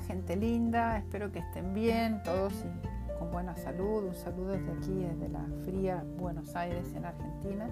[0.00, 4.04] gente linda, espero que estén bien todos y con buena salud.
[4.04, 7.68] Un saludo desde aquí, desde la fría Buenos Aires en Argentina.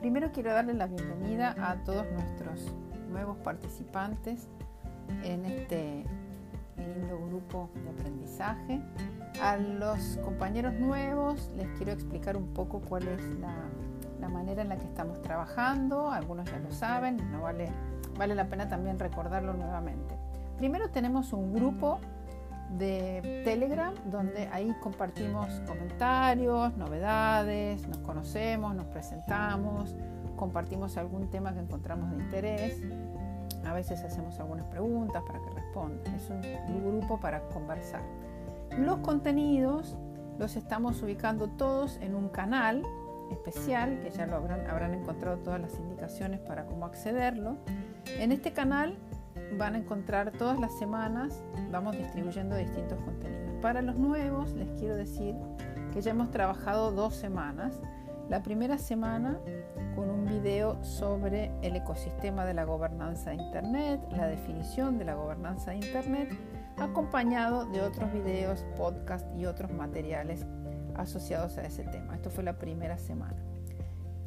[0.00, 2.74] Primero quiero darle la bienvenida a todos nuestros
[3.10, 4.48] nuevos participantes
[5.22, 6.04] en este
[6.76, 8.80] lindo grupo de aprendizaje.
[9.42, 13.54] A los compañeros nuevos les quiero explicar un poco cuál es la,
[14.20, 16.10] la manera en la que estamos trabajando.
[16.10, 17.70] Algunos ya lo saben, no vale,
[18.18, 20.19] vale la pena también recordarlo nuevamente.
[20.60, 22.00] Primero tenemos un grupo
[22.76, 29.96] de Telegram donde ahí compartimos comentarios, novedades, nos conocemos, nos presentamos,
[30.36, 32.82] compartimos algún tema que encontramos de interés.
[33.64, 36.14] A veces hacemos algunas preguntas para que respondan.
[36.14, 38.02] Es un grupo para conversar.
[38.78, 39.96] Los contenidos
[40.38, 42.82] los estamos ubicando todos en un canal
[43.30, 47.56] especial, que ya lo habrán, habrán encontrado todas las indicaciones para cómo accederlo.
[48.18, 48.98] En este canal
[49.58, 53.54] van a encontrar todas las semanas, vamos distribuyendo distintos contenidos.
[53.60, 55.34] Para los nuevos les quiero decir
[55.92, 57.80] que ya hemos trabajado dos semanas.
[58.28, 59.38] La primera semana
[59.96, 65.14] con un video sobre el ecosistema de la gobernanza de Internet, la definición de la
[65.14, 66.30] gobernanza de Internet,
[66.78, 70.46] acompañado de otros videos, podcasts y otros materiales
[70.94, 72.14] asociados a ese tema.
[72.14, 73.36] Esto fue la primera semana.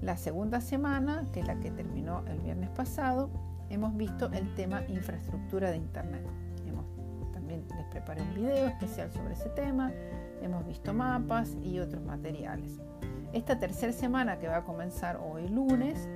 [0.00, 3.30] La segunda semana, que es la que terminó el viernes pasado,
[3.70, 6.24] hemos visto el tema infraestructura de Internet.
[6.66, 6.86] Hemos,
[7.32, 9.92] también les preparé un video especial sobre ese tema,
[10.42, 12.80] hemos visto mapas y otros materiales.
[13.32, 16.08] Esta tercera semana que va a comenzar hoy lunes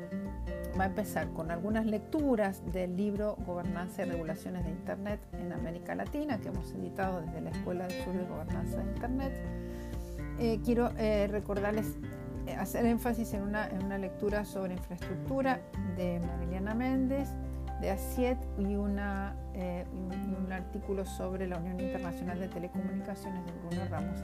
[0.79, 5.95] va a empezar con algunas lecturas del libro Gobernanza y Regulaciones de Internet en América
[5.95, 9.33] Latina que hemos editado desde la Escuela de Sur de Gobernanza de Internet.
[10.39, 11.99] Eh, quiero eh, recordarles
[12.63, 15.61] hacer énfasis en una, en una, lectura sobre infraestructura
[15.97, 17.29] de Mariliana Méndez,
[17.81, 23.53] de ASIET y, una, eh, y, un artículo sobre la Unión Internacional de Telecomunicaciones de
[23.53, 24.21] Bruno Ramos,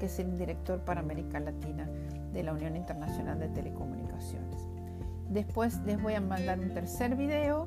[0.00, 1.88] que es el director para América Latina
[2.32, 4.68] de la Unión Internacional de Telecomunicaciones.
[5.28, 7.66] Después les voy a mandar un tercer video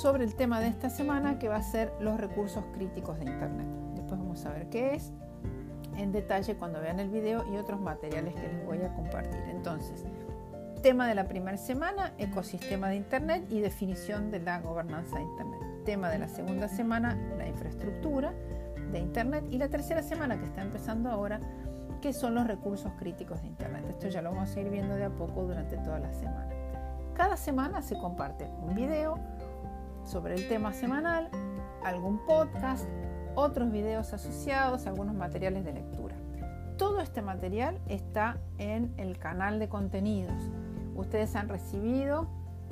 [0.00, 3.66] sobre el tema de esta semana que va a ser los recursos críticos de Internet.
[3.94, 5.12] Después vamos a ver qué es
[5.96, 9.40] en detalle cuando vean el video y otros materiales que les voy a compartir.
[9.48, 10.04] Entonces,
[10.82, 15.60] tema de la primera semana, ecosistema de Internet y definición de la gobernanza de Internet.
[15.84, 18.32] Tema de la segunda semana, la infraestructura
[18.90, 19.44] de Internet.
[19.50, 21.40] Y la tercera semana que está empezando ahora,
[22.00, 23.84] que son los recursos críticos de Internet.
[23.88, 26.48] Esto ya lo vamos a ir viendo de a poco durante toda la semana.
[27.14, 29.18] Cada semana se comparte un video
[30.04, 31.30] sobre el tema semanal,
[31.84, 32.88] algún podcast,
[33.34, 36.16] otros videos asociados, algunos materiales de lectura.
[36.76, 40.50] Todo este material está en el canal de contenidos.
[40.94, 42.28] Ustedes han recibido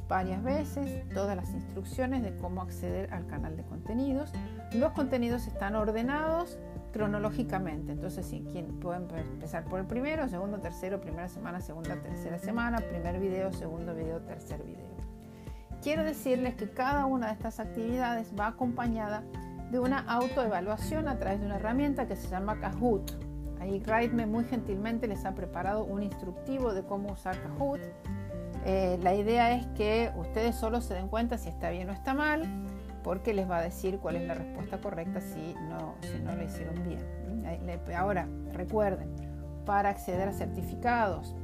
[0.09, 4.32] varias veces todas las instrucciones de cómo acceder al canal de contenidos.
[4.72, 6.59] Los contenidos están ordenados
[6.93, 8.41] cronológicamente, entonces si
[8.81, 13.94] pueden empezar por el primero, segundo, tercero, primera semana, segunda, tercera semana, primer video, segundo
[13.94, 14.91] video, tercer video.
[15.82, 19.22] Quiero decirles que cada una de estas actividades va acompañada
[19.70, 23.12] de una autoevaluación a través de una herramienta que se llama Kahoot.
[23.60, 27.81] Ahí Write muy gentilmente les ha preparado un instructivo de cómo usar Kahoot.
[28.64, 32.14] Eh, la idea es que ustedes solo se den cuenta si está bien o está
[32.14, 32.47] mal,
[33.03, 36.42] porque les va a decir cuál es la respuesta correcta si no, si no lo
[36.42, 37.20] hicieron bien.
[37.97, 39.08] Ahora, recuerden,
[39.64, 41.34] para acceder a certificados,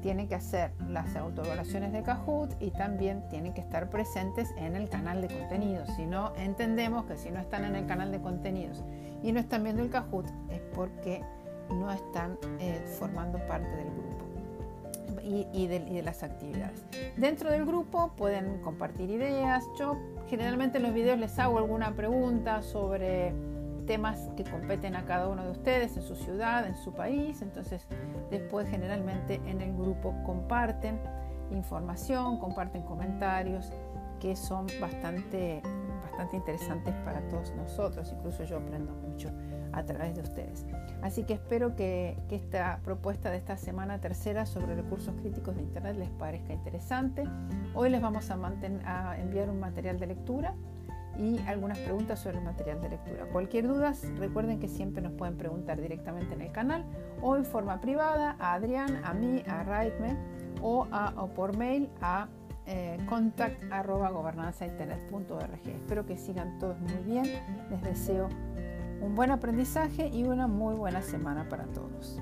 [0.00, 4.88] tienen que hacer las autoevaluaciones de Kahoot y también tienen que estar presentes en el
[4.88, 5.88] canal de contenidos.
[5.96, 8.82] Si no, entendemos que si no están en el canal de contenidos
[9.22, 11.22] y no están viendo el Kahoot es porque
[11.70, 14.30] no están eh, formando parte del grupo
[15.22, 16.82] y, de, y, de, las actividades.
[17.16, 19.64] Dentro del grupo pueden compartir ideas.
[19.78, 19.96] Yo
[20.28, 23.32] generalmente en los videos les hago alguna pregunta sobre
[23.90, 27.42] temas que competen a cada uno de ustedes en su ciudad, en su país.
[27.42, 27.88] Entonces,
[28.30, 31.00] después generalmente en el grupo comparten
[31.50, 33.72] información, comparten comentarios
[34.20, 35.60] que son bastante,
[36.02, 38.14] bastante interesantes para todos nosotros.
[38.16, 39.28] Incluso yo aprendo mucho
[39.72, 40.66] a través de ustedes.
[41.02, 45.62] Así que espero que, que esta propuesta de esta semana tercera sobre recursos críticos de
[45.62, 47.24] Internet les parezca interesante.
[47.74, 48.38] Hoy les vamos a,
[48.84, 50.54] a enviar un material de lectura
[51.20, 53.26] y algunas preguntas sobre el material de lectura.
[53.26, 56.84] Cualquier duda, recuerden que siempre nos pueden preguntar directamente en el canal
[57.20, 60.16] o en forma privada a Adrián, a mí, a Raitme
[60.62, 62.28] o, o por mail a
[62.66, 65.60] eh, contact.gobernanzainternet.org.
[65.66, 67.26] Espero que sigan todos muy bien.
[67.70, 68.28] Les deseo
[69.00, 72.18] un buen aprendizaje y una muy buena semana para todos.